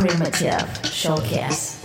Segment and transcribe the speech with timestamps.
[0.00, 1.76] Primitive Showcase.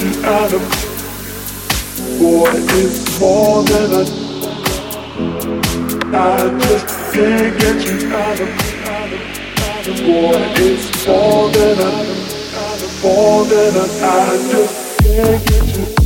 [0.00, 0.60] an atom
[2.18, 4.04] Boy, it's more than a
[6.12, 8.48] I just can't get you out of
[9.84, 11.90] Boy, it's more than a
[13.02, 15.99] More than a I just can't get you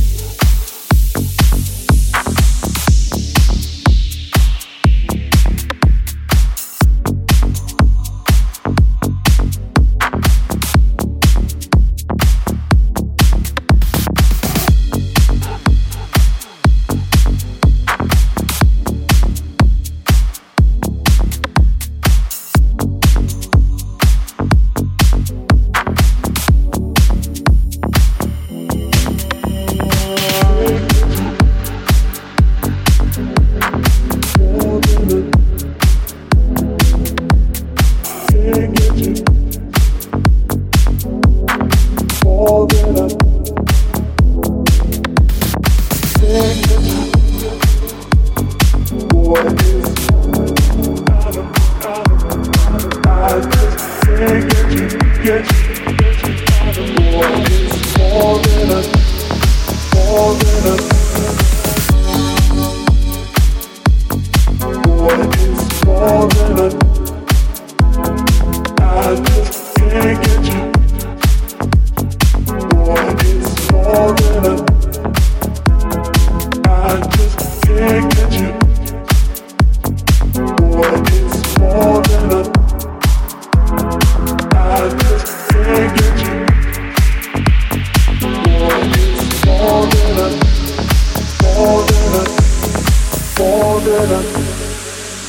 [93.85, 94.21] forever,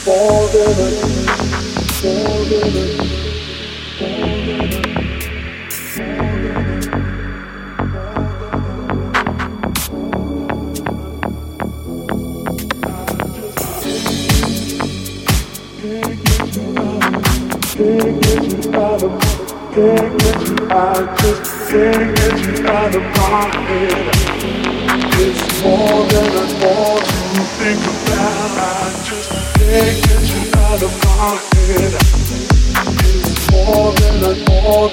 [0.03, 0.91] forever,
[2.01, 2.87] forever.
[17.77, 19.13] Can't get you out of,
[19.75, 21.19] can't get you out,
[21.69, 24.76] can't get you out of my head.
[25.19, 28.53] It's more than I want to think about.
[28.59, 31.93] I just can't get you out of my head.
[33.01, 34.93] It's more than I want,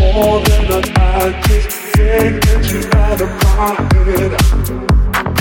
[0.00, 0.88] more than I.
[0.96, 3.76] I just can't get you out of my
[4.06, 4.32] head.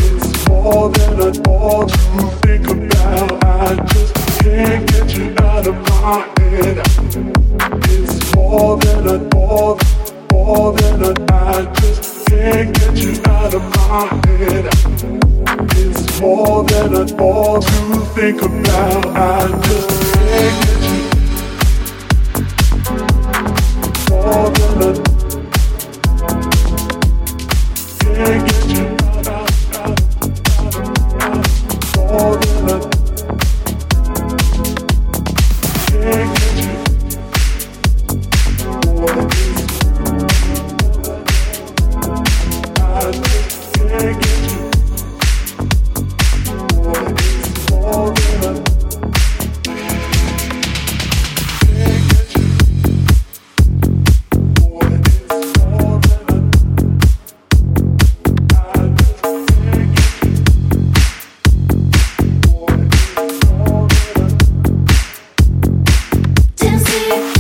[0.03, 1.97] It's more than I want to
[2.43, 3.43] think about.
[3.45, 4.13] I just
[4.43, 6.77] can't get you out of my head.
[7.89, 9.83] It's more than I want,
[10.31, 11.37] more than I.
[11.57, 14.65] I just can't get you out of my head.
[15.77, 19.05] It's more than I want to think about.
[19.05, 21.01] I just can't get you.
[24.09, 25.06] More than I
[66.97, 67.36] Thank you.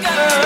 [0.00, 0.41] girl.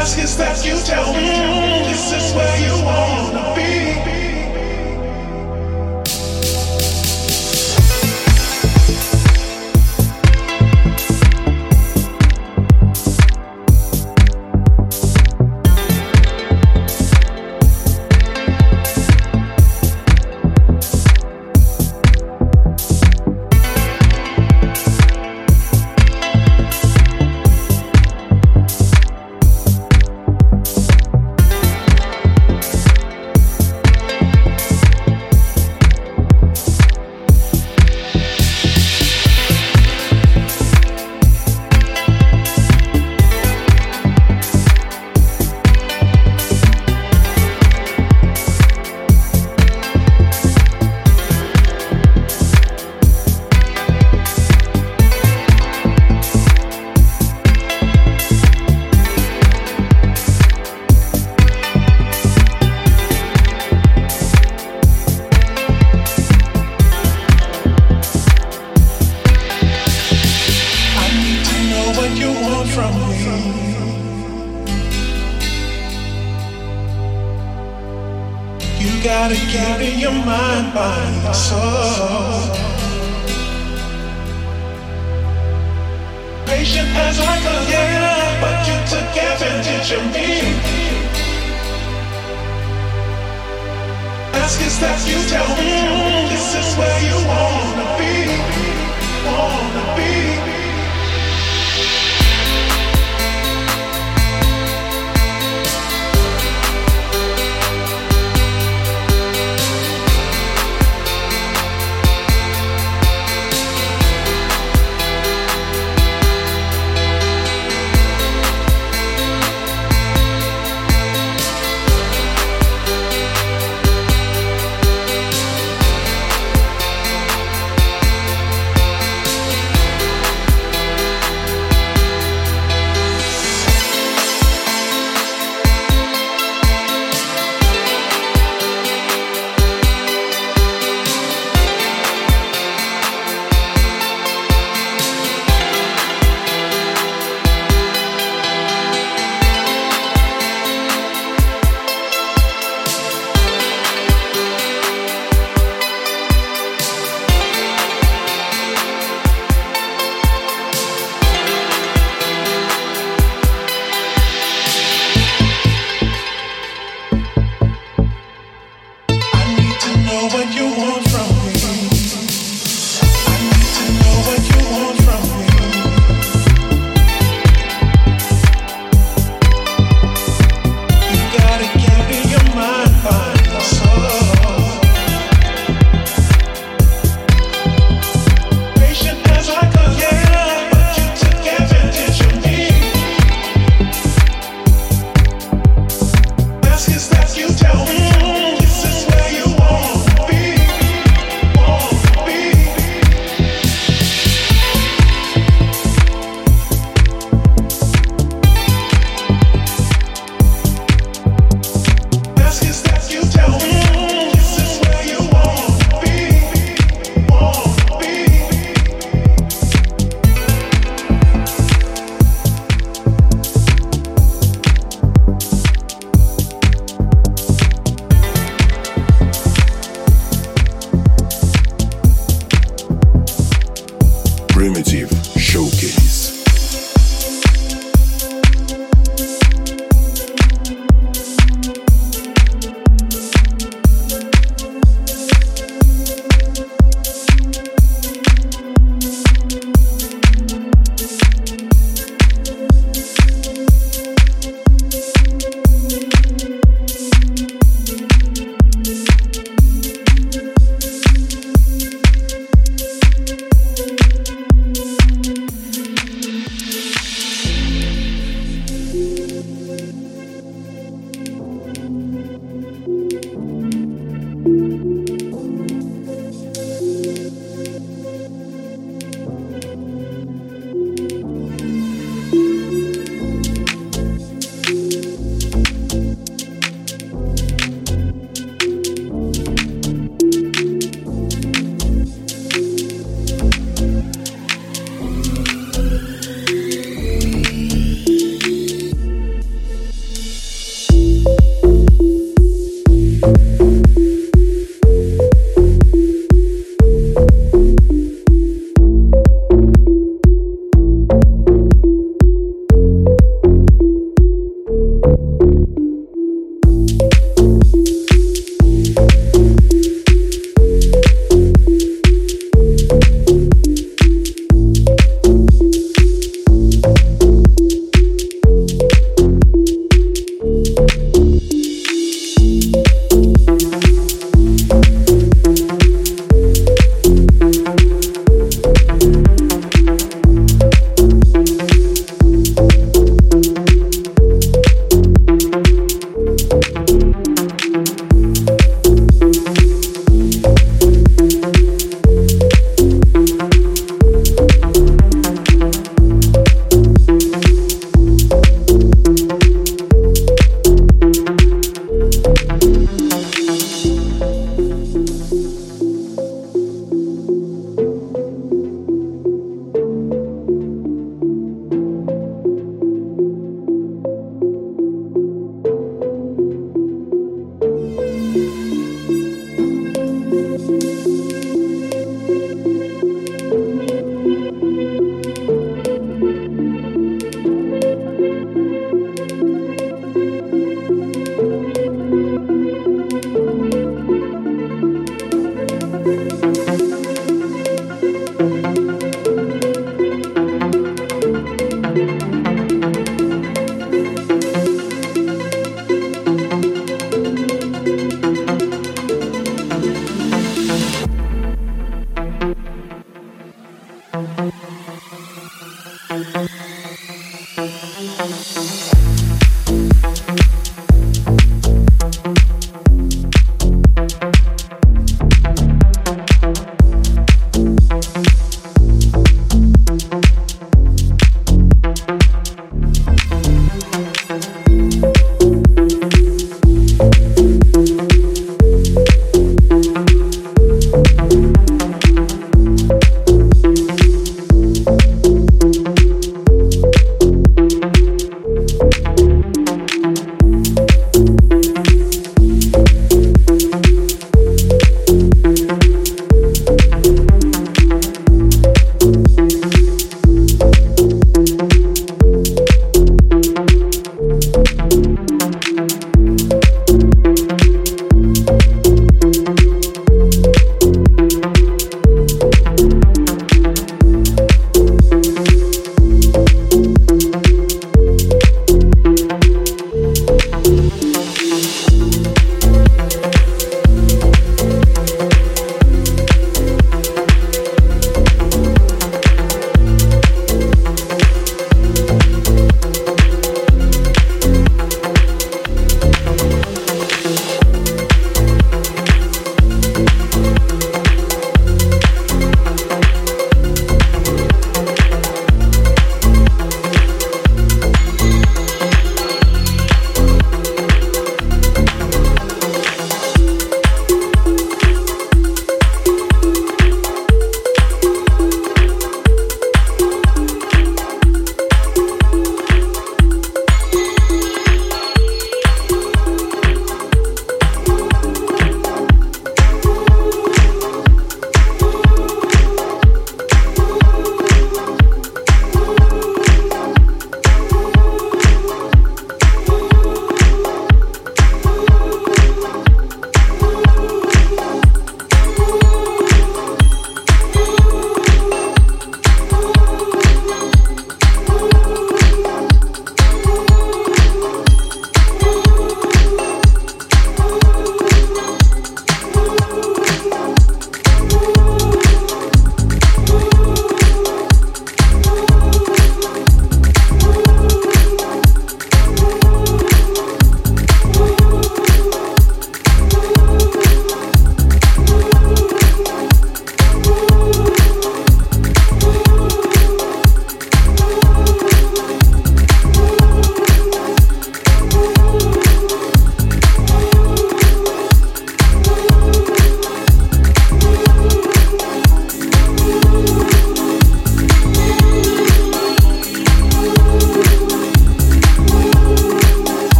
[0.00, 1.28] ask is that you tell me
[1.86, 3.19] this is where you are.